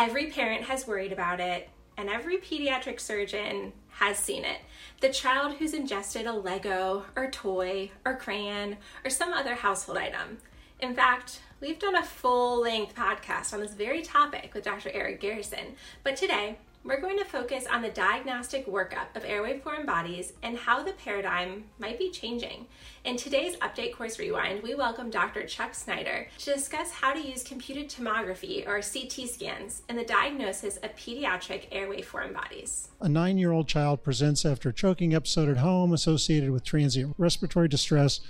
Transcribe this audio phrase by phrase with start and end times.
[0.00, 4.62] Every parent has worried about it, and every pediatric surgeon has seen it.
[5.02, 10.38] The child who's ingested a Lego or toy or crayon or some other household item.
[10.80, 14.88] In fact, we've done a full length podcast on this very topic with Dr.
[14.94, 19.84] Eric Garrison, but today we're going to focus on the diagnostic workup of airway foreign
[19.84, 22.66] bodies and how the paradigm might be changing.
[23.04, 25.44] In today's Update Course Rewind, we welcome Dr.
[25.44, 30.78] Chuck Snyder to discuss how to use computed tomography or CT scans in the diagnosis
[30.78, 32.88] of pediatric airway foreign bodies.
[33.00, 37.14] A nine year old child presents after a choking episode at home associated with transient
[37.18, 38.20] respiratory distress.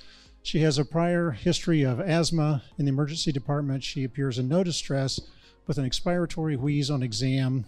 [0.43, 2.65] She has a prior history of asthma.
[2.79, 5.21] In the emergency department, she appears in no distress
[5.69, 7.67] with an expiratory wheeze on exam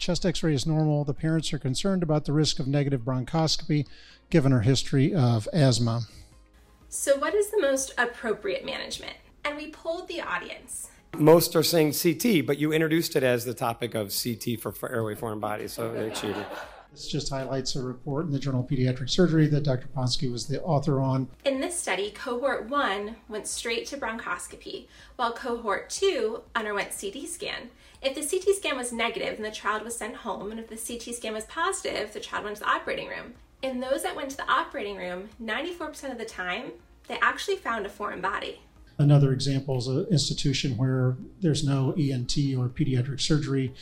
[0.00, 1.04] chest x ray is normal.
[1.04, 3.86] The parents are concerned about the risk of negative bronchoscopy
[4.30, 6.02] given her history of asthma.
[6.88, 9.16] So, what is the most appropriate management?
[9.44, 10.88] And we polled the audience.
[11.16, 14.90] Most are saying CT, but you introduced it as the topic of CT for, for
[14.90, 16.46] airway foreign bodies, so they cheated.
[16.92, 19.86] This just highlights a report in the Journal of Pediatric Surgery that Dr.
[19.88, 21.28] Ponsky was the author on.
[21.44, 27.70] In this study, cohort 1 went straight to bronchoscopy, while cohort 2 underwent CT scan.
[28.02, 30.76] If the CT scan was negative, then the child was sent home, and if the
[30.76, 33.34] CT scan was positive, the child went to the operating room.
[33.62, 36.72] In those that went to the operating room, 94% of the time,
[37.06, 38.62] they actually found a foreign body.
[39.00, 43.72] Another example is an institution where there's no ENT or pediatric surgery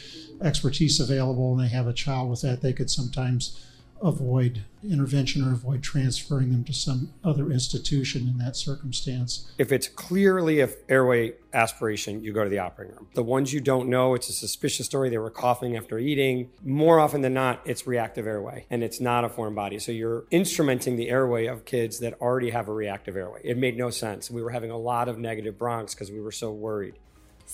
[0.41, 2.62] expertise available, and they have a child with that.
[2.62, 3.60] They could sometimes
[4.02, 9.50] avoid intervention or avoid transferring them to some other institution in that circumstance.
[9.58, 13.08] If it's clearly a airway aspiration, you go to the operating room.
[13.14, 15.10] The ones you don't know, it's a suspicious story.
[15.10, 16.50] They were coughing after eating.
[16.64, 19.78] More often than not, it's reactive airway and it's not a foreign body.
[19.78, 23.41] So you're instrumenting the airway of kids that already have a reactive airway.
[23.42, 24.30] It made no sense.
[24.30, 26.94] We were having a lot of negative bronchs because we were so worried.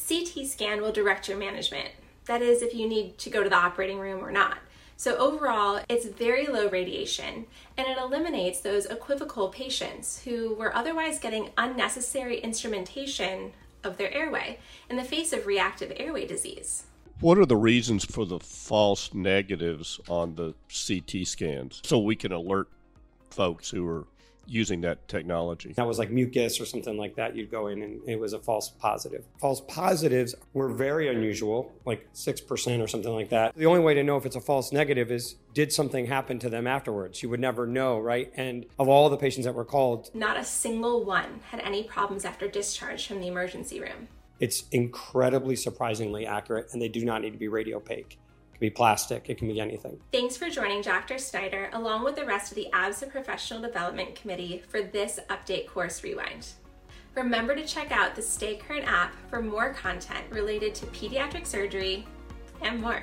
[0.09, 1.89] CT scan will direct your management.
[2.27, 4.59] That is, if you need to go to the operating room or not.
[4.97, 7.47] So overall, it's very low radiation
[7.77, 14.59] and it eliminates those equivocal patients who were otherwise getting unnecessary instrumentation of their airway
[14.89, 16.85] in the face of reactive airway disease.
[17.21, 22.33] What are the reasons for the false negatives on the CT scans so we can
[22.33, 22.69] alert
[23.31, 24.07] folks who are
[24.47, 25.73] using that technology.
[25.73, 27.37] That was like mucus or something like that.
[27.37, 29.25] You'd go in and it was a false positive.
[29.41, 33.55] False positives were very unusual, like 6% or something like that.
[33.55, 36.49] The only way to know if it's a false negative is did something happen to
[36.49, 37.23] them afterwards?
[37.23, 38.33] You would never know, right?
[38.37, 42.25] And of all the patients that were called, not a single one had any problems
[42.25, 44.09] after discharge from the emergency room.
[44.41, 48.17] It's incredibly surprisingly accurate and they do not need to be radiopaque
[48.55, 49.99] can be plastic, it can be anything.
[50.13, 51.19] Thanks for joining Dr.
[51.19, 56.03] Snyder along with the rest of the APSA Professional Development Committee for this update course
[56.03, 56.47] rewind.
[57.15, 62.07] Remember to check out the Stay Current app for more content related to pediatric surgery
[62.61, 63.03] and more.